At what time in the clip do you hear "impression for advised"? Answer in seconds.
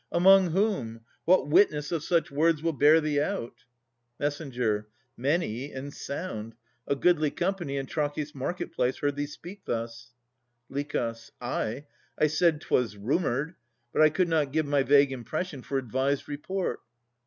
15.11-16.27